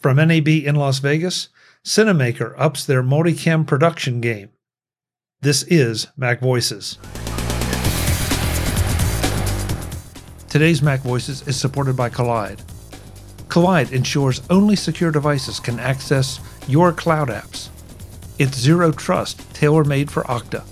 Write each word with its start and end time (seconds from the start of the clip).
From 0.00 0.18
NAB 0.18 0.48
in 0.48 0.76
Las 0.76 0.98
Vegas, 0.98 1.48
Cinamaker 1.82 2.54
ups 2.58 2.84
their 2.84 3.02
multicam 3.02 3.66
production 3.66 4.20
game. 4.20 4.50
This 5.40 5.62
is 5.64 6.08
Mac 6.16 6.40
Voices. 6.40 6.98
Today's 10.48 10.82
Mac 10.82 11.00
Voices 11.00 11.46
is 11.48 11.56
supported 11.56 11.96
by 11.96 12.10
Kolide. 12.10 12.60
Kolide 13.48 13.92
ensures 13.92 14.42
only 14.50 14.76
secure 14.76 15.10
devices 15.10 15.60
can 15.60 15.80
access 15.80 16.40
your 16.68 16.92
cloud 16.92 17.28
apps. 17.28 17.68
It's 18.38 18.58
zero 18.58 18.92
trust, 18.92 19.38
tailor-made 19.54 20.10
for 20.10 20.24
Okta. 20.24 20.64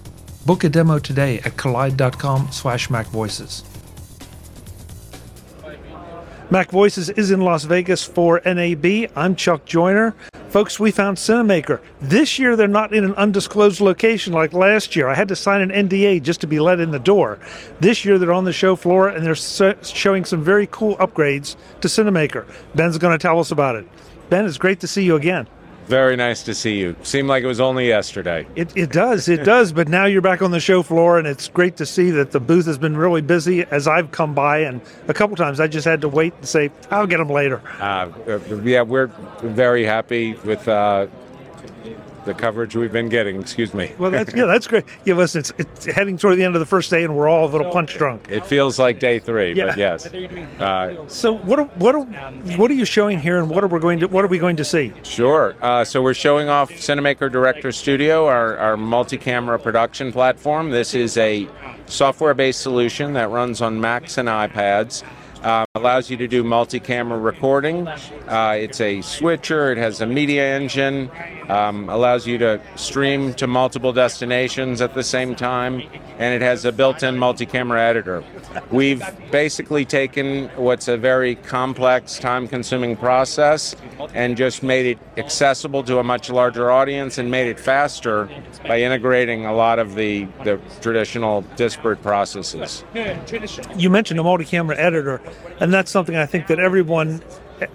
Book 0.45 0.65
a 0.65 0.69
demo 0.69 0.99
today 0.99 1.39
at 1.39 1.57
kolide.com 1.57 2.53
slash 2.53 2.89
macvoices. 2.89 3.65
Mac 6.51 6.71
Voices 6.71 7.09
is 7.09 7.31
in 7.31 7.41
Las 7.41 7.65
Vegas 7.65 8.05
for 8.05 8.41
NAB. 8.45 9.11
I'm 9.17 9.35
Chuck 9.35 9.65
Joiner. 9.65 10.15
Folks, 10.51 10.79
we 10.79 10.91
found 10.91 11.17
Cinamaker. 11.17 11.81
This 12.03 12.39
year, 12.39 12.55
they're 12.55 12.69
not 12.69 12.93
in 12.93 13.03
an 13.03 13.15
undisclosed 13.15 13.81
location 13.81 14.35
like 14.35 14.53
last 14.53 14.95
year. 14.95 15.09
I 15.09 15.15
had 15.15 15.29
to 15.29 15.37
sign 15.37 15.63
an 15.63 15.89
NDA 15.89 16.23
just 16.23 16.43
to 16.43 16.47
be 16.47 16.61
let 16.61 16.81
in 16.81 16.91
the 16.91 16.99
door. 16.99 17.39
This 17.81 18.05
year, 18.05 18.19
they're 18.19 18.33
on 18.33 18.45
the 18.45 18.53
show 18.53 18.77
floor 18.77 19.09
and 19.09 19.25
they're 19.25 19.35
showing 19.35 20.27
some 20.27 20.45
very 20.45 20.69
cool 20.71 20.97
upgrades 20.99 21.57
to 21.81 21.89
Cinamaker. 21.89 22.47
Ben's 22.75 22.99
going 22.99 23.17
to 23.17 23.23
tell 23.23 23.41
us 23.41 23.51
about 23.51 23.77
it. 23.77 23.89
Ben, 24.29 24.45
it's 24.45 24.59
great 24.59 24.81
to 24.81 24.87
see 24.87 25.03
you 25.03 25.17
again. 25.17 25.49
Very 25.87 26.17
nice 26.17 26.43
to 26.45 26.55
see 26.55 26.79
you. 26.79 26.97
Seemed 27.03 27.29
like 27.29 27.45
it 27.45 27.47
was 27.47 27.61
only 27.61 27.89
yesterday. 27.89 28.47
It, 28.57 28.75
it 28.77 28.91
does, 28.91 29.29
it 29.29 29.45
does. 29.45 29.73
But 29.73 29.89
now 29.89 30.07
you're 30.07 30.23
back 30.23 30.41
on 30.41 30.51
the 30.51 30.61
show 30.61 30.83
floor, 30.83 31.19
and 31.19 31.27
it's 31.27 31.49
great 31.49 31.77
to 31.77 31.87
see 31.87 32.11
that 32.13 32.31
the 32.31 32.41
booth 32.41 32.67
has 32.67 32.79
been 32.79 32.97
really 32.97 33.21
busy 33.21 33.65
as 33.65 33.87
I've 33.87 34.11
come 34.11 34.35
by. 34.35 34.61
And 34.61 34.81
a 35.09 35.15
couple 35.15 35.37
times 35.37 35.61
I 35.61 35.67
just 35.67 35.85
had 35.85 36.01
to 36.01 36.09
wait 36.09 36.35
and 36.35 36.49
say, 36.49 36.71
I'll 36.91 37.07
get 37.07 37.19
them 37.19 37.29
later. 37.29 37.61
Uh, 37.81 38.11
yeah, 38.63 38.83
we're 38.83 39.09
very 39.43 39.85
happy 39.85 40.35
with 40.45 40.67
uh, 40.69 41.07
the 42.25 42.35
coverage 42.35 42.75
we've 42.77 42.93
been 42.93 43.09
getting. 43.09 43.41
Excuse 43.41 43.75
me. 43.75 43.93
Well, 43.99 44.11
that's 44.11 44.35
yeah, 44.35 44.47
that's 44.47 44.67
great. 44.67 44.85
Yeah, 45.05 45.15
listen, 45.15 45.41
it's, 45.41 45.53
it's 45.59 45.85
heading 45.87 46.17
toward 46.19 46.39
the 46.39 46.45
end 46.45 46.55
of 46.57 46.61
the 46.61 46.67
first 46.67 46.91
day, 46.91 47.05
and 47.05 47.17
we're 47.17 47.29
all 47.29 47.47
a 47.47 47.51
little 47.51 47.71
punch 47.71 47.97
drunk. 47.97 48.27
It 48.31 48.47
feels 48.47 48.79
like 48.79 48.99
day 48.99 49.19
three, 49.19 49.53
Yeah. 49.55 49.67
but 49.67 49.77
yes. 49.79 50.07
Uh, 50.61 51.07
So 51.09 51.33
what 51.33 51.59
are, 51.59 51.65
what 51.77 51.95
are, 51.95 52.05
what 52.57 52.71
are 52.71 52.75
you 52.75 52.85
showing 52.85 53.19
here, 53.19 53.39
and 53.39 53.49
what 53.51 53.63
are 53.65 53.69
we 53.69 53.79
going 53.81 54.01
to 54.01 54.07
what 54.09 54.25
are 54.25 54.29
we 54.29 54.39
going 54.39 54.57
to 54.57 54.65
see? 54.65 54.93
Sure. 55.03 55.55
Uh, 55.61 55.85
so 55.85 56.03
we're 56.03 56.15
showing 56.15 56.49
off 56.49 56.71
Cinamaker 56.71 57.31
Director 57.31 57.73
Studio, 57.73 58.27
our, 58.27 58.57
our 58.59 58.77
multi-camera 58.77 59.59
production 59.59 60.13
platform. 60.13 60.71
This 60.71 60.95
is 60.95 61.17
a 61.19 61.49
software-based 61.87 62.61
solution 62.61 63.13
that 63.15 63.31
runs 63.31 63.61
on 63.61 63.81
Macs 63.81 64.19
and 64.19 64.29
iPads. 64.29 65.03
Um, 65.45 65.67
allows 65.75 66.09
you 66.09 66.17
to 66.17 66.27
do 66.27 66.43
multi-camera 66.43 67.19
recording. 67.19 67.87
Uh, 67.87 68.57
it's 68.59 68.81
a 68.81 69.03
switcher. 69.03 69.73
It 69.73 69.77
has 69.77 70.01
a 70.01 70.07
media 70.07 70.57
engine. 70.57 71.11
Um, 71.51 71.91
allows 71.91 72.27
you 72.27 72.39
to 72.39 72.63
stream 72.77 73.35
to 73.35 73.47
multiple 73.47 73.93
destinations 73.93 74.81
at 74.81 74.95
the 74.95 75.03
same 75.03 75.35
time, 75.35 75.83
and 76.19 76.35
it 76.35 76.41
has 76.41 76.65
a 76.65 76.73
built-in 76.73 77.19
multi-camera 77.19 77.79
editor. 77.79 78.25
We've 78.71 79.05
basically 79.31 79.85
taken 79.85 80.49
what's 80.57 80.89
a 80.89 80.97
very 80.97 81.35
complex, 81.35 82.19
time-consuming 82.19 82.97
process 82.97 83.77
and 84.15 84.37
just 84.37 84.63
made 84.63 84.87
it 84.87 84.99
accessible 85.17 85.83
to 85.85 85.99
a 85.99 86.05
much 86.05 86.31
larger 86.31 86.71
audience 86.71 87.19
and 87.19 87.31
made 87.31 87.49
it 87.49 87.59
faster 87.61 88.29
by 88.67 88.81
integrating 88.81 89.47
a 89.47 89.53
lot 89.55 89.79
of 89.79 89.95
the, 89.95 90.25
the 90.45 90.61
traditional 90.81 91.43
disparate 91.57 92.03
processes. 92.03 92.85
You 93.77 93.91
mentioned 93.91 94.21
a 94.21 94.23
multi-camera 94.23 94.77
editor, 94.77 95.21
and 95.61 95.73
that's 95.73 95.91
something 95.91 96.17
I 96.17 96.27
think 96.27 96.47
that 96.49 96.59
everyone. 96.59 97.23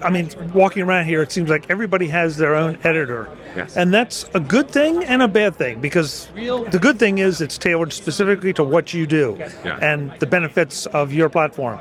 I 0.03 0.09
mean, 0.09 0.29
walking 0.53 0.83
around 0.83 1.05
here, 1.05 1.21
it 1.21 1.31
seems 1.31 1.49
like 1.49 1.69
everybody 1.69 2.09
has 2.09 2.35
their 2.35 2.53
own 2.53 2.77
editor. 2.83 3.29
Yes. 3.55 3.77
And 3.77 3.93
that's 3.93 4.25
a 4.33 4.39
good 4.39 4.69
thing 4.69 5.05
and 5.05 5.21
a 5.21 5.27
bad 5.27 5.55
thing 5.55 5.79
because 5.79 6.27
the 6.35 6.79
good 6.81 6.99
thing 6.99 7.19
is 7.19 7.39
it's 7.39 7.57
tailored 7.57 7.93
specifically 7.93 8.51
to 8.53 8.63
what 8.63 8.93
you 8.93 9.07
do 9.07 9.37
Yeah. 9.63 9.79
and 9.81 10.11
the 10.19 10.25
benefits 10.27 10.85
of 10.87 11.13
your 11.13 11.29
platform. 11.29 11.79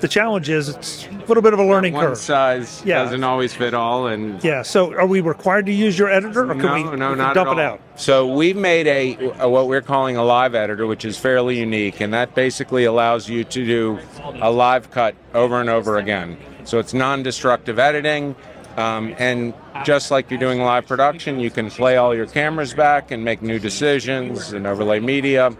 The 0.00 0.08
challenge 0.08 0.48
is 0.48 0.68
it's 0.68 1.06
a 1.06 1.10
little 1.26 1.42
bit 1.42 1.52
of 1.52 1.58
a 1.60 1.64
learning 1.64 1.92
curve. 1.92 2.00
One 2.02 2.08
curve. 2.10 2.18
size 2.18 2.82
Yeah. 2.84 3.04
doesn't 3.04 3.22
always 3.22 3.54
fit 3.54 3.74
all, 3.74 4.08
and 4.08 4.42
Yeah, 4.42 4.62
so 4.62 4.92
are 4.94 5.06
we 5.06 5.20
required 5.20 5.66
to 5.66 5.72
use 5.72 5.98
your 5.98 6.10
editor 6.10 6.44
or 6.50 6.54
can 6.54 6.58
no, 6.58 6.74
we, 6.74 6.82
no, 6.82 6.90
we 6.90 6.96
can 6.98 7.18
not 7.18 7.34
dump 7.34 7.50
at 7.50 7.58
it 7.58 7.64
all. 7.64 7.72
out? 7.74 7.80
So 7.96 8.26
we've 8.26 8.56
made 8.56 8.86
a, 8.88 9.32
a 9.40 9.48
what 9.48 9.68
we're 9.68 9.80
calling 9.82 10.16
a 10.16 10.24
live 10.24 10.54
editor, 10.54 10.86
which 10.86 11.04
is 11.04 11.16
fairly 11.16 11.58
unique, 11.60 12.00
and 12.00 12.12
that 12.12 12.34
basically 12.34 12.84
allows 12.84 13.28
you 13.28 13.44
to 13.44 13.64
do 13.64 13.98
a 14.40 14.50
live 14.50 14.90
cut 14.90 15.14
over 15.34 15.60
and 15.60 15.70
over 15.70 15.96
again. 15.98 16.36
So 16.64 16.78
it's 16.78 16.92
non-destructive 16.92 17.78
editing, 17.78 18.34
um, 18.78 19.14
and 19.18 19.54
just 19.84 20.10
like 20.10 20.30
you're 20.30 20.38
doing 20.38 20.60
live 20.60 20.86
production, 20.86 21.40
you 21.40 21.50
can 21.50 21.68
play 21.68 21.96
all 21.96 22.14
your 22.14 22.26
cameras 22.26 22.72
back 22.74 23.10
and 23.10 23.24
make 23.24 23.42
new 23.42 23.58
decisions 23.58 24.52
and 24.52 24.66
overlay 24.66 25.00
media. 25.00 25.50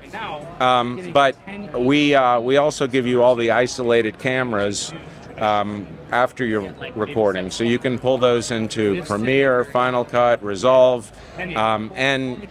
Um, 0.61 1.11
but 1.13 1.37
we 1.77 2.15
uh, 2.15 2.41
we 2.41 2.57
also 2.57 2.87
give 2.87 3.07
you 3.07 3.23
all 3.23 3.35
the 3.35 3.51
isolated 3.51 4.19
cameras 4.19 4.93
um, 5.39 5.87
after 6.11 6.45
your 6.45 6.73
recording, 6.95 7.51
so 7.51 7.65
you 7.65 7.79
can 7.79 7.99
pull 7.99 8.19
those 8.19 8.51
into 8.51 9.03
Premiere, 9.05 9.65
Final 9.65 10.05
Cut, 10.05 10.43
Resolve, 10.43 11.11
um, 11.57 11.93
and 11.95 12.47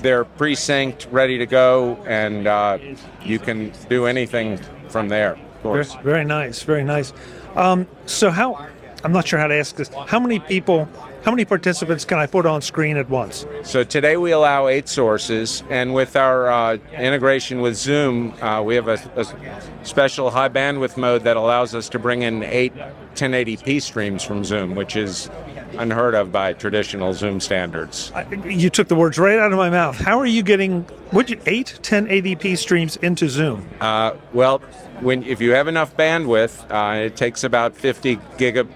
they're 0.00 0.24
pre-synced, 0.24 1.06
ready 1.10 1.38
to 1.38 1.46
go, 1.46 1.96
and 2.06 2.46
uh, 2.46 2.78
you 3.22 3.38
can 3.38 3.72
do 3.88 4.06
anything 4.06 4.58
from 4.88 5.08
there. 5.08 5.32
Of 5.32 5.38
Very, 5.38 5.84
course. 5.84 5.94
very 6.02 6.24
nice, 6.24 6.62
very 6.62 6.84
nice. 6.84 7.12
Um, 7.54 7.86
so 8.06 8.30
how? 8.30 8.68
I'm 9.04 9.12
not 9.12 9.26
sure 9.26 9.38
how 9.38 9.48
to 9.48 9.54
ask 9.54 9.76
this. 9.76 9.90
How 10.06 10.20
many 10.20 10.38
people? 10.38 10.88
How 11.24 11.30
many 11.30 11.44
participants 11.44 12.04
can 12.04 12.18
I 12.18 12.26
put 12.26 12.46
on 12.46 12.62
screen 12.62 12.96
at 12.96 13.08
once? 13.08 13.46
So 13.62 13.84
today 13.84 14.16
we 14.16 14.32
allow 14.32 14.66
eight 14.66 14.88
sources, 14.88 15.62
and 15.70 15.94
with 15.94 16.16
our 16.16 16.50
uh, 16.50 16.78
integration 16.94 17.60
with 17.60 17.76
Zoom, 17.76 18.32
uh, 18.42 18.60
we 18.62 18.74
have 18.74 18.88
a, 18.88 18.98
a 19.16 19.84
special 19.84 20.30
high 20.30 20.48
bandwidth 20.48 20.96
mode 20.96 21.22
that 21.22 21.36
allows 21.36 21.74
us 21.74 21.88
to 21.90 21.98
bring 22.00 22.22
in 22.22 22.42
eight 22.42 22.74
1080p 23.14 23.80
streams 23.82 24.24
from 24.24 24.44
Zoom, 24.44 24.74
which 24.74 24.96
is 24.96 25.30
unheard 25.78 26.14
of 26.14 26.32
by 26.32 26.52
traditional 26.52 27.12
Zoom 27.14 27.40
standards. 27.40 28.12
I, 28.14 28.26
you 28.44 28.70
took 28.70 28.88
the 28.88 28.96
words 28.96 29.18
right 29.18 29.38
out 29.38 29.52
of 29.52 29.58
my 29.58 29.70
mouth. 29.70 29.96
How 29.96 30.18
are 30.18 30.26
you 30.26 30.42
getting? 30.42 30.86
Would 31.12 31.30
you 31.30 31.40
eight 31.46 31.78
1080p 31.82 32.58
streams 32.58 32.96
into 32.96 33.28
Zoom? 33.28 33.68
Uh, 33.80 34.14
well, 34.32 34.58
when 35.00 35.22
if 35.24 35.40
you 35.40 35.52
have 35.52 35.68
enough 35.68 35.96
bandwidth, 35.96 36.64
uh, 36.70 37.04
it 37.06 37.16
takes 37.16 37.44
about 37.44 37.76
50 37.76 38.16
giga, 38.38 38.68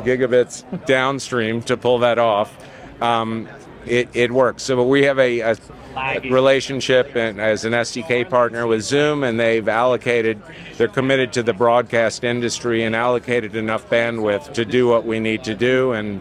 gigabits 0.00 0.64
downstream 0.86 1.62
to 1.62 1.76
pull 1.76 1.98
that 2.00 2.18
off. 2.18 2.56
Um, 3.02 3.48
it, 3.86 4.08
it 4.14 4.30
works. 4.30 4.62
So 4.62 4.86
we 4.86 5.04
have 5.04 5.18
a, 5.18 5.40
a 5.40 5.56
relationship 6.30 7.16
and 7.16 7.40
as 7.40 7.64
an 7.64 7.72
SDK 7.72 8.28
partner 8.30 8.66
with 8.66 8.82
Zoom, 8.82 9.24
and 9.24 9.38
they've 9.38 9.68
allocated. 9.68 10.40
They're 10.76 10.88
committed 10.88 11.32
to 11.34 11.42
the 11.42 11.52
broadcast 11.52 12.24
industry 12.24 12.84
and 12.84 12.94
allocated 12.96 13.56
enough 13.56 13.88
bandwidth 13.90 14.54
to 14.54 14.64
do 14.64 14.86
what 14.86 15.04
we 15.04 15.20
need 15.20 15.44
to 15.44 15.54
do 15.54 15.92
and. 15.92 16.20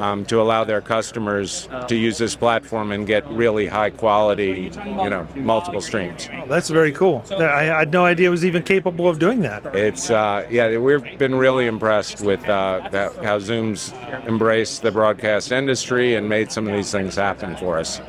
Um, 0.00 0.24
to 0.26 0.40
allow 0.40 0.64
their 0.64 0.80
customers 0.80 1.68
to 1.88 1.94
use 1.94 2.16
this 2.16 2.34
platform 2.34 2.90
and 2.90 3.06
get 3.06 3.28
really 3.28 3.66
high 3.66 3.90
quality, 3.90 4.72
you 4.86 5.10
know, 5.10 5.28
multiple 5.36 5.82
streams. 5.82 6.26
That's 6.48 6.70
very 6.70 6.90
cool. 6.90 7.22
I, 7.30 7.44
I 7.44 7.62
had 7.64 7.92
no 7.92 8.06
idea 8.06 8.28
it 8.28 8.30
was 8.30 8.46
even 8.46 8.62
capable 8.62 9.08
of 9.08 9.18
doing 9.18 9.40
that. 9.40 9.66
It's 9.76 10.08
uh, 10.08 10.46
yeah, 10.50 10.78
we've 10.78 11.18
been 11.18 11.34
really 11.34 11.66
impressed 11.66 12.22
with 12.22 12.42
uh, 12.48 12.88
that, 12.92 13.14
how 13.22 13.38
Zoom's 13.40 13.92
embraced 14.26 14.80
the 14.80 14.90
broadcast 14.90 15.52
industry 15.52 16.14
and 16.14 16.26
made 16.28 16.50
some 16.50 16.66
of 16.66 16.72
these 16.72 16.90
things 16.90 17.16
happen 17.16 17.54
for 17.56 17.78
us. 17.78 18.00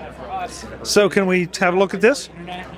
So 0.83 1.09
can 1.09 1.27
we 1.27 1.49
have 1.59 1.73
a 1.73 1.77
look 1.77 1.93
at 1.93 1.99
this? 1.99 2.29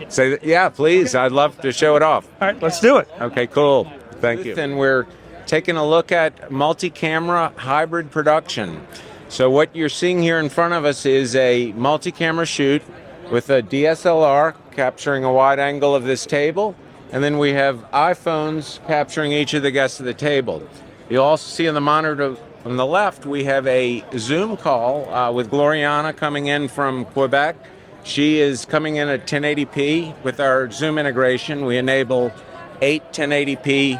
Say 0.09 0.31
that, 0.31 0.43
yeah, 0.43 0.69
please. 0.69 1.13
I'd 1.13 1.31
love 1.31 1.61
to 1.61 1.71
show 1.71 1.95
it 1.95 2.01
off. 2.01 2.27
All 2.41 2.47
right, 2.47 2.61
let's 2.63 2.79
do 2.79 2.97
it. 2.97 3.07
Okay, 3.21 3.45
cool. 3.45 3.91
Thank 4.21 4.43
you. 4.43 4.55
And 4.55 4.77
we're 4.77 5.05
taking 5.45 5.75
a 5.75 5.85
look 5.85 6.11
at 6.11 6.51
multi-camera 6.51 7.53
hybrid 7.57 8.11
production. 8.11 8.85
So 9.29 9.49
what 9.49 9.75
you're 9.75 9.89
seeing 9.89 10.21
here 10.21 10.39
in 10.39 10.49
front 10.49 10.73
of 10.73 10.85
us 10.85 11.05
is 11.05 11.35
a 11.35 11.71
multi-camera 11.73 12.45
shoot 12.45 12.83
with 13.31 13.49
a 13.49 13.63
DSLR 13.63 14.55
capturing 14.71 15.23
a 15.23 15.33
wide 15.33 15.59
angle 15.59 15.95
of 15.95 16.03
this 16.03 16.25
table, 16.25 16.75
and 17.11 17.23
then 17.23 17.37
we 17.37 17.53
have 17.53 17.77
iPhones 17.91 18.85
capturing 18.87 19.31
each 19.31 19.53
of 19.53 19.63
the 19.63 19.71
guests 19.71 19.99
at 19.99 20.05
the 20.05 20.13
table. 20.13 20.67
You'll 21.09 21.23
also 21.23 21.49
see 21.49 21.67
on 21.67 21.73
the 21.73 21.81
monitor 21.81 22.37
on 22.65 22.77
the 22.77 22.85
left 22.85 23.25
we 23.25 23.43
have 23.43 23.67
a 23.67 24.03
Zoom 24.17 24.55
call 24.55 25.13
uh, 25.13 25.31
with 25.31 25.51
Gloriana 25.51 26.15
coming 26.15 26.47
in 26.47 26.67
from 26.67 27.05
Quebec. 27.05 27.55
She 28.03 28.39
is 28.39 28.65
coming 28.65 28.97
in 28.97 29.09
at 29.09 29.27
1080p 29.27 30.23
with 30.23 30.39
our 30.39 30.69
Zoom 30.71 30.97
integration. 30.97 31.65
We 31.65 31.77
enable 31.77 32.31
eight 32.81 33.03
1080p 33.11 33.99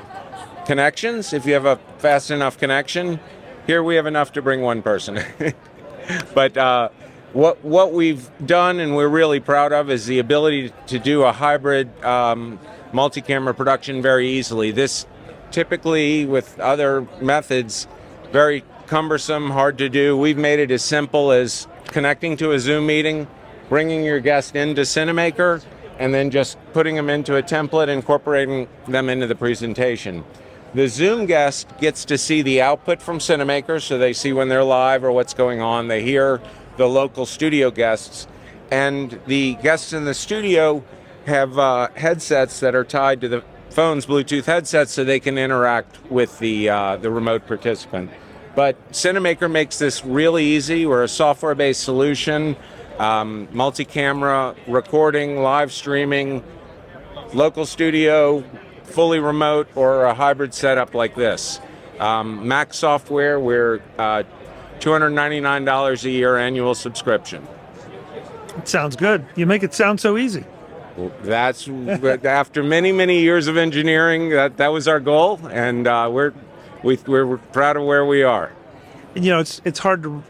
connections 0.65 1.33
if 1.33 1.45
you 1.45 1.53
have 1.53 1.65
a 1.65 1.77
fast 1.97 2.31
enough 2.31 2.57
connection. 2.57 3.19
Here 3.67 3.83
we 3.83 3.95
have 3.95 4.05
enough 4.05 4.33
to 4.33 4.41
bring 4.41 4.61
one 4.61 4.81
person. 4.81 5.19
but 6.33 6.57
uh, 6.57 6.89
what 7.33 7.63
what 7.63 7.93
we've 7.93 8.29
done 8.45 8.79
and 8.79 8.95
we're 8.95 9.07
really 9.07 9.39
proud 9.39 9.73
of 9.73 9.89
is 9.89 10.05
the 10.05 10.19
ability 10.19 10.71
to 10.87 10.99
do 10.99 11.23
a 11.23 11.31
hybrid 11.31 12.03
um, 12.03 12.59
multi-camera 12.91 13.53
production 13.53 14.01
very 14.01 14.29
easily. 14.29 14.71
This 14.71 15.05
typically 15.51 16.25
with 16.25 16.59
other 16.59 17.07
methods 17.21 17.87
very 18.31 18.63
cumbersome, 18.87 19.51
hard 19.51 19.77
to 19.77 19.89
do. 19.89 20.17
We've 20.17 20.37
made 20.37 20.59
it 20.59 20.71
as 20.71 20.83
simple 20.83 21.31
as 21.31 21.67
connecting 21.85 22.35
to 22.37 22.51
a 22.51 22.59
Zoom 22.59 22.87
meeting, 22.87 23.27
bringing 23.69 24.03
your 24.03 24.19
guest 24.19 24.55
into 24.55 24.81
Cinamaker, 24.81 25.63
and 25.99 26.13
then 26.13 26.31
just 26.31 26.57
putting 26.73 26.95
them 26.95 27.09
into 27.09 27.37
a 27.37 27.43
template, 27.43 27.87
incorporating 27.87 28.67
them 28.87 29.09
into 29.09 29.27
the 29.27 29.35
presentation. 29.35 30.23
The 30.73 30.87
Zoom 30.87 31.27
guest 31.27 31.67
gets 31.79 32.03
to 32.05 32.17
see 32.17 32.41
the 32.41 32.61
output 32.63 32.99
from 32.99 33.19
Cinamaker, 33.19 33.79
so 33.79 33.99
they 33.99 34.11
see 34.11 34.33
when 34.33 34.49
they're 34.49 34.63
live 34.63 35.03
or 35.03 35.11
what's 35.11 35.35
going 35.35 35.61
on. 35.61 35.87
They 35.87 36.01
hear 36.01 36.41
the 36.77 36.87
local 36.87 37.27
studio 37.27 37.69
guests, 37.69 38.25
and 38.71 39.19
the 39.27 39.53
guests 39.61 39.93
in 39.93 40.05
the 40.05 40.15
studio 40.15 40.83
have 41.27 41.59
uh, 41.59 41.89
headsets 41.95 42.59
that 42.61 42.73
are 42.73 42.83
tied 42.83 43.21
to 43.21 43.27
the 43.27 43.43
phones, 43.69 44.07
Bluetooth 44.07 44.45
headsets, 44.45 44.91
so 44.91 45.03
they 45.03 45.19
can 45.19 45.37
interact 45.37 46.03
with 46.09 46.39
the 46.39 46.69
uh, 46.69 46.97
the 46.97 47.11
remote 47.11 47.45
participant. 47.45 48.09
But 48.55 48.75
Cinamaker 48.91 49.51
makes 49.51 49.77
this 49.77 50.03
really 50.03 50.43
easy. 50.43 50.87
We're 50.87 51.03
a 51.03 51.07
software-based 51.07 51.83
solution, 51.83 52.55
um, 52.97 53.47
multi-camera 53.51 54.55
recording, 54.67 55.37
live 55.37 55.71
streaming, 55.71 56.43
local 57.31 57.67
studio, 57.67 58.43
fully 58.83 59.19
remote, 59.19 59.67
or 59.75 60.05
a 60.05 60.13
hybrid 60.13 60.53
setup 60.53 60.93
like 60.93 61.15
this. 61.15 61.59
Um, 61.99 62.47
Mac 62.47 62.73
software, 62.73 63.39
we're 63.39 63.81
uh, 63.97 64.23
$299 64.79 66.03
a 66.03 66.09
year 66.09 66.37
annual 66.37 66.75
subscription. 66.75 67.47
It 68.57 68.67
sounds 68.67 68.95
good. 68.95 69.25
You 69.35 69.45
make 69.45 69.63
it 69.63 69.73
sound 69.73 69.99
so 69.99 70.17
easy. 70.17 70.45
That's 71.21 71.67
after 72.23 72.63
many 72.63 72.91
many 72.91 73.21
years 73.21 73.47
of 73.47 73.57
engineering. 73.57 74.29
That 74.29 74.57
that 74.57 74.67
was 74.67 74.87
our 74.87 74.99
goal, 74.99 75.39
and 75.49 75.87
uh, 75.87 76.07
we're 76.11 76.33
we, 76.83 76.97
we're 77.07 77.37
proud 77.37 77.77
of 77.77 77.83
where 77.83 78.05
we 78.05 78.21
are. 78.21 78.51
You 79.15 79.31
know, 79.31 79.39
it's 79.39 79.59
it's 79.65 79.79
hard 79.79 80.03
to 80.03 80.23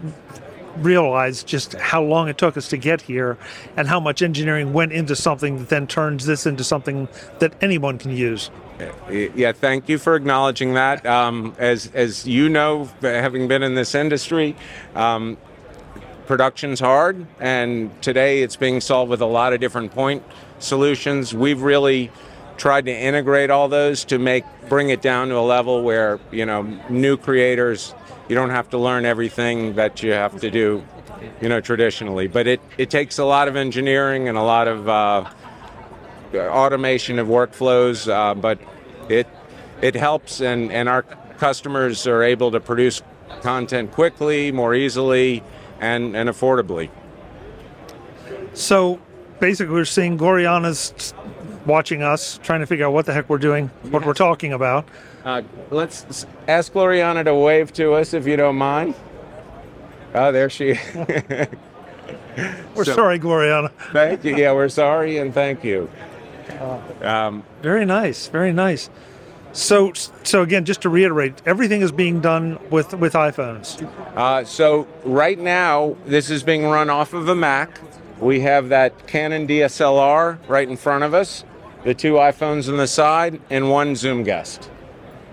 realize 0.77 1.43
just 1.43 1.73
how 1.73 2.03
long 2.03 2.29
it 2.29 2.37
took 2.37 2.57
us 2.57 2.69
to 2.69 2.77
get 2.77 3.01
here, 3.01 3.37
and 3.77 3.87
how 3.87 3.99
much 3.99 4.21
engineering 4.21 4.73
went 4.73 4.91
into 4.91 5.15
something 5.15 5.57
that 5.59 5.69
then 5.69 5.87
turns 5.87 6.25
this 6.25 6.45
into 6.45 6.63
something 6.63 7.07
that 7.39 7.53
anyone 7.61 7.97
can 7.97 8.11
use. 8.11 8.49
Yeah, 9.09 9.51
thank 9.51 9.87
you 9.87 9.97
for 9.97 10.15
acknowledging 10.15 10.73
that. 10.73 11.05
Um, 11.05 11.55
as 11.57 11.91
as 11.93 12.27
you 12.27 12.49
know, 12.49 12.89
having 13.01 13.47
been 13.47 13.63
in 13.63 13.75
this 13.75 13.95
industry. 13.95 14.55
Um, 14.95 15.37
production's 16.25 16.79
hard, 16.79 17.27
and 17.39 17.91
today 18.01 18.43
it's 18.43 18.55
being 18.55 18.79
solved 18.79 19.09
with 19.11 19.21
a 19.21 19.25
lot 19.25 19.51
of 19.51 19.59
different 19.59 19.91
point 19.91 20.23
solutions. 20.59 21.33
We've 21.33 21.61
really 21.61 22.11
tried 22.57 22.85
to 22.85 22.91
integrate 22.91 23.49
all 23.49 23.67
those 23.67 24.05
to 24.05 24.19
make 24.19 24.45
bring 24.69 24.89
it 24.89 25.01
down 25.01 25.29
to 25.29 25.37
a 25.37 25.41
level 25.41 25.83
where 25.83 26.19
you 26.31 26.45
know 26.45 26.61
new 26.89 27.17
creators 27.17 27.93
you 28.29 28.35
don't 28.35 28.51
have 28.51 28.69
to 28.69 28.77
learn 28.77 29.05
everything 29.05 29.75
that 29.75 30.01
you 30.03 30.11
have 30.11 30.39
to 30.39 30.49
do 30.49 30.83
you 31.41 31.49
know 31.49 31.61
traditionally. 31.61 32.27
But 32.27 32.47
it, 32.47 32.61
it 32.77 32.89
takes 32.89 33.17
a 33.17 33.25
lot 33.25 33.47
of 33.47 33.55
engineering 33.55 34.27
and 34.27 34.37
a 34.37 34.43
lot 34.43 34.67
of 34.67 34.89
uh, 34.89 35.29
automation 36.35 37.19
of 37.19 37.27
workflows 37.27 38.07
uh, 38.11 38.33
but 38.35 38.59
it 39.09 39.27
it 39.81 39.95
helps 39.95 40.41
and, 40.41 40.71
and 40.71 40.87
our 40.87 41.03
customers 41.37 42.07
are 42.07 42.23
able 42.23 42.51
to 42.51 42.59
produce 42.59 43.01
content 43.41 43.91
quickly 43.91 44.51
more 44.51 44.73
easily 44.73 45.43
and, 45.81 46.15
and 46.15 46.29
affordably. 46.29 46.89
So 48.53 49.01
basically 49.41 49.73
we're 49.73 49.85
seeing 49.85 50.17
Gloriana's 50.17 51.13
watching 51.65 52.03
us, 52.03 52.39
trying 52.43 52.59
to 52.59 52.65
figure 52.65 52.85
out 52.85 52.93
what 52.93 53.05
the 53.05 53.13
heck 53.13 53.29
we're 53.29 53.37
doing, 53.37 53.69
what 53.83 53.99
yes. 53.99 54.05
we're 54.05 54.13
talking 54.13 54.53
about. 54.53 54.87
Uh, 55.23 55.41
let's 55.69 56.25
ask 56.47 56.73
Gloriana 56.73 57.23
to 57.25 57.35
wave 57.35 57.71
to 57.73 57.93
us 57.93 58.13
if 58.13 58.27
you 58.27 58.35
don't 58.35 58.57
mind. 58.57 58.95
Oh, 60.13 60.31
there 60.31 60.49
she 60.49 60.71
is. 60.71 60.77
We're 62.75 62.85
so, 62.85 62.95
sorry, 62.95 63.19
Gloriana. 63.19 63.71
thank 63.91 64.23
you. 64.23 64.35
Yeah, 64.35 64.53
we're 64.53 64.69
sorry 64.69 65.17
and 65.17 65.33
thank 65.33 65.63
you. 65.63 65.89
Um, 67.01 67.43
very 67.61 67.85
nice, 67.85 68.27
very 68.27 68.51
nice. 68.51 68.89
So, 69.51 69.93
so 69.93 70.41
again, 70.41 70.65
just 70.65 70.81
to 70.81 70.89
reiterate, 70.89 71.41
everything 71.45 71.81
is 71.81 71.91
being 71.91 72.21
done 72.21 72.59
with 72.71 72.93
with 72.95 73.13
iPhones. 73.13 73.83
Uh, 74.15 74.43
so 74.45 74.87
right 75.03 75.37
now, 75.37 75.95
this 76.05 76.31
is 76.31 76.41
being 76.41 76.65
run 76.65 76.89
off 76.89 77.13
of 77.13 77.29
a 77.29 77.35
Mac. 77.35 77.79
We 78.19 78.39
have 78.39 78.69
that 78.69 79.05
Canon 79.05 79.47
DSLR 79.47 80.39
right 80.47 80.67
in 80.67 80.77
front 80.77 81.03
of 81.03 81.13
us 81.13 81.43
the 81.83 81.93
two 81.93 82.13
iPhones 82.13 82.69
on 82.69 82.77
the 82.77 82.87
side, 82.87 83.41
and 83.49 83.69
one 83.69 83.95
Zoom 83.95 84.23
guest. 84.23 84.69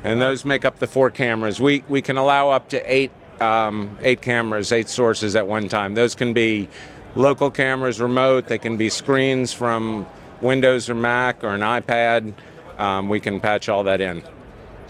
And 0.03 0.21
those 0.21 0.45
make 0.45 0.65
up 0.65 0.79
the 0.79 0.87
four 0.87 1.11
cameras. 1.11 1.61
We, 1.61 1.85
we 1.89 2.03
can 2.03 2.17
allow 2.17 2.51
up 2.51 2.69
to 2.71 2.93
eight, 2.93 3.13
um, 3.41 3.99
eight 4.03 4.23
cameras, 4.23 4.73
eight 4.73 4.89
sources 4.89 5.37
at 5.37 5.47
one 5.47 5.69
time. 5.69 5.95
Those 5.95 6.15
can 6.15 6.33
be 6.33 6.69
local 7.15 7.51
cameras, 7.51 8.01
remote, 8.01 8.47
they 8.47 8.59
can 8.59 8.77
be 8.77 8.89
screens 8.89 9.53
from 9.53 10.07
Windows 10.41 10.89
or 10.89 10.95
Mac 10.95 11.45
or 11.45 11.55
an 11.55 11.61
iPad. 11.61 12.33
Um, 12.79 13.09
we 13.09 13.21
can 13.21 13.41
patch 13.41 13.69
all 13.69 13.85
that 13.85 14.01
in. 14.01 14.23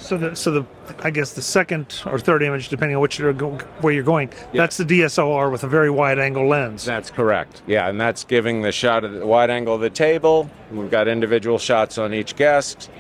So 0.01 0.17
the 0.17 0.35
so 0.35 0.51
the 0.51 0.67
I 1.01 1.11
guess 1.11 1.35
the 1.35 1.43
second 1.43 2.03
or 2.07 2.19
third 2.19 2.43
image, 2.43 2.69
depending 2.69 2.97
on 2.97 3.03
which 3.03 3.19
you're 3.19 3.33
go, 3.33 3.51
where 3.81 3.93
you're 3.93 4.03
going, 4.03 4.31
yeah. 4.53 4.63
that's 4.63 4.79
the 4.79 4.85
DSLR 4.85 5.53
with 5.53 5.63
a 5.63 5.69
very 5.69 5.91
wide 5.91 6.19
angle 6.19 6.49
lens. 6.49 6.85
That's 6.85 7.11
correct. 7.11 7.63
Yeah, 7.67 7.89
and 7.89 8.01
that's 8.01 8.25
giving 8.25 8.63
the 8.63 8.73
shot 8.73 9.05
of 9.05 9.13
the 9.13 9.27
wide 9.27 9.51
angle 9.51 9.75
of 9.75 9.83
the 9.83 9.91
table. 9.91 10.51
We've 10.73 10.91
got 10.91 11.07
individual 11.07 11.59
shots 11.59 11.99
on 11.99 12.15
each 12.15 12.35
guest, 12.35 12.91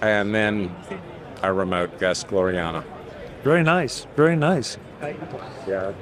and 0.00 0.34
then 0.34 0.74
our 1.42 1.52
remote 1.52 2.00
guest 2.00 2.28
Gloriana. 2.28 2.84
Very 3.44 3.62
nice. 3.62 4.06
Very 4.16 4.34
nice. 4.34 4.78
Yeah. 5.68 5.92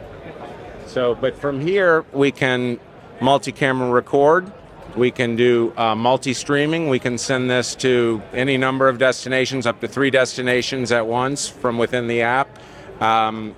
So, 0.86 1.14
but 1.16 1.36
from 1.36 1.60
here 1.60 2.04
we 2.12 2.30
can 2.30 2.78
multi-camera 3.20 3.90
record 3.90 4.52
we 4.96 5.10
can 5.10 5.36
do 5.36 5.72
uh, 5.76 5.94
multi 5.94 6.34
streaming. 6.34 6.88
We 6.88 6.98
can 6.98 7.18
send 7.18 7.50
this 7.50 7.74
to 7.76 8.22
any 8.32 8.56
number 8.56 8.88
of 8.88 8.98
destinations, 8.98 9.66
up 9.66 9.80
to 9.80 9.88
three 9.88 10.10
destinations 10.10 10.92
at 10.92 11.06
once 11.06 11.48
from 11.48 11.78
within 11.78 12.06
the 12.06 12.22
app. 12.22 12.58
Um, 13.00 13.54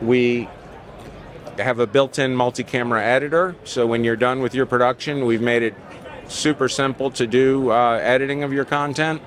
we 0.00 0.48
have 1.58 1.78
a 1.78 1.86
built 1.86 2.18
in 2.18 2.36
multi 2.36 2.62
camera 2.62 3.02
editor, 3.02 3.56
so 3.64 3.86
when 3.86 4.04
you're 4.04 4.16
done 4.16 4.40
with 4.40 4.54
your 4.54 4.66
production, 4.66 5.24
we've 5.24 5.42
made 5.42 5.62
it 5.62 5.74
super 6.28 6.68
simple 6.68 7.10
to 7.12 7.26
do 7.26 7.70
uh, 7.70 7.98
editing 8.02 8.42
of 8.42 8.52
your 8.52 8.64
content. 8.64 9.22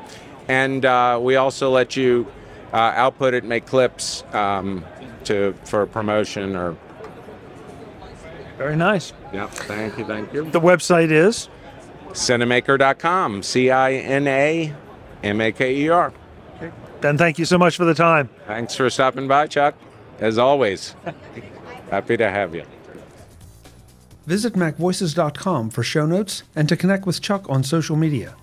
And 0.47 0.85
uh, 0.85 1.19
we 1.21 1.35
also 1.35 1.71
let 1.71 1.95
you 1.95 2.27
uh, 2.73 2.77
output 2.77 3.33
it, 3.33 3.43
make 3.43 3.65
clips 3.65 4.23
um, 4.33 4.85
to 5.25 5.53
for 5.65 5.85
promotion 5.85 6.55
or 6.55 6.77
very 8.61 8.75
nice. 8.75 9.11
Yeah, 9.33 9.47
thank 9.47 9.97
you, 9.97 10.05
thank 10.05 10.31
you. 10.33 10.49
The 10.51 10.61
website 10.61 11.09
is 11.09 11.49
cinamaker.com, 12.09 13.41
C 13.41 13.71
I 13.71 13.93
N 13.93 14.27
A 14.27 14.73
M 15.23 15.41
A 15.41 15.51
K 15.51 15.75
E 15.75 15.89
R. 15.89 16.13
Ben, 17.01 17.17
thank 17.17 17.39
you 17.39 17.45
so 17.45 17.57
much 17.57 17.75
for 17.75 17.85
the 17.85 17.95
time. 17.95 18.29
Thanks 18.45 18.75
for 18.75 18.87
stopping 18.91 19.27
by, 19.27 19.47
Chuck. 19.47 19.73
As 20.19 20.37
always, 20.37 20.95
happy 21.89 22.17
to 22.17 22.29
have 22.29 22.53
you. 22.53 22.63
Visit 24.27 24.53
MacVoices.com 24.53 25.71
for 25.71 25.81
show 25.81 26.05
notes 26.05 26.43
and 26.55 26.69
to 26.69 26.77
connect 26.77 27.07
with 27.07 27.19
Chuck 27.19 27.49
on 27.49 27.63
social 27.63 27.95
media. 27.95 28.35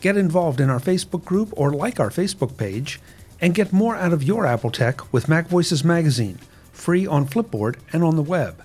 Get 0.00 0.16
involved 0.16 0.60
in 0.60 0.68
our 0.68 0.80
Facebook 0.80 1.24
group 1.24 1.50
or 1.52 1.70
like 1.72 2.00
our 2.00 2.10
Facebook 2.10 2.56
page 2.56 3.00
and 3.40 3.54
get 3.54 3.72
more 3.72 3.94
out 3.94 4.12
of 4.12 4.24
your 4.24 4.44
Apple 4.44 4.72
tech 4.72 5.12
with 5.12 5.28
Mac 5.28 5.46
Voices 5.46 5.84
Magazine, 5.84 6.40
free 6.72 7.06
on 7.06 7.24
Flipboard 7.24 7.76
and 7.92 8.02
on 8.02 8.16
the 8.16 8.22
web. 8.22 8.64